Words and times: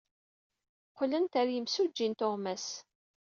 Qqlent 0.97 1.37
ɣer 1.37 1.47
yimsujji 1.51 2.07
n 2.07 2.13
tuɣmas. 2.19 2.67